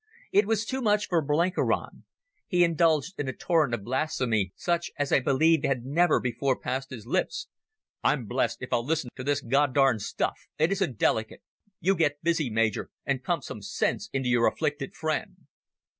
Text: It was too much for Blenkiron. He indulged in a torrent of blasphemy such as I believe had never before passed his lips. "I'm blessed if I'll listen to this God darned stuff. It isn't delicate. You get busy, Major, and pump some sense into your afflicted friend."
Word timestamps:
It 0.31 0.47
was 0.47 0.65
too 0.65 0.81
much 0.81 1.07
for 1.07 1.21
Blenkiron. 1.21 2.05
He 2.47 2.63
indulged 2.63 3.19
in 3.19 3.27
a 3.27 3.33
torrent 3.33 3.75
of 3.75 3.83
blasphemy 3.83 4.51
such 4.55 4.89
as 4.97 5.11
I 5.11 5.19
believe 5.19 5.63
had 5.63 5.85
never 5.85 6.19
before 6.19 6.57
passed 6.57 6.89
his 6.89 7.05
lips. 7.05 7.49
"I'm 8.03 8.25
blessed 8.25 8.63
if 8.63 8.73
I'll 8.73 8.83
listen 8.83 9.11
to 9.15 9.23
this 9.23 9.41
God 9.41 9.75
darned 9.75 10.01
stuff. 10.01 10.47
It 10.57 10.71
isn't 10.71 10.97
delicate. 10.97 11.43
You 11.79 11.95
get 11.95 12.23
busy, 12.23 12.49
Major, 12.49 12.89
and 13.05 13.21
pump 13.23 13.43
some 13.43 13.61
sense 13.61 14.09
into 14.11 14.27
your 14.27 14.47
afflicted 14.47 14.95
friend." 14.95 15.35